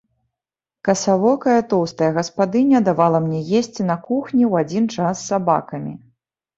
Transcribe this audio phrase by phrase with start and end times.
[0.87, 5.93] Касавокая тоўстая гаспадыня давала мне есці на кухні ў адзін час з сабакамі.